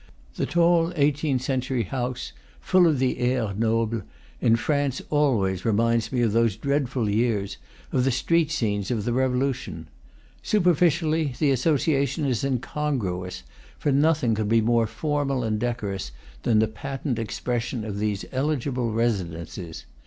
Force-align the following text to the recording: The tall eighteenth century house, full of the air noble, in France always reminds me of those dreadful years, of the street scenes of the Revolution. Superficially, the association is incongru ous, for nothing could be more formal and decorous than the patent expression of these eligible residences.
The 0.33 0.47
tall 0.47 0.91
eighteenth 0.95 1.43
century 1.43 1.83
house, 1.83 2.33
full 2.59 2.87
of 2.87 2.97
the 2.97 3.19
air 3.19 3.53
noble, 3.55 4.01
in 4.41 4.55
France 4.55 4.99
always 5.11 5.63
reminds 5.63 6.11
me 6.11 6.21
of 6.23 6.31
those 6.31 6.55
dreadful 6.55 7.07
years, 7.07 7.57
of 7.91 8.03
the 8.03 8.09
street 8.09 8.49
scenes 8.49 8.89
of 8.89 9.05
the 9.05 9.13
Revolution. 9.13 9.89
Superficially, 10.41 11.35
the 11.37 11.51
association 11.51 12.25
is 12.25 12.43
incongru 12.43 13.27
ous, 13.27 13.43
for 13.77 13.91
nothing 13.91 14.33
could 14.33 14.49
be 14.49 14.59
more 14.59 14.87
formal 14.87 15.43
and 15.43 15.59
decorous 15.59 16.11
than 16.41 16.57
the 16.57 16.67
patent 16.67 17.19
expression 17.19 17.85
of 17.85 17.99
these 17.99 18.25
eligible 18.31 18.91
residences. 18.91 19.85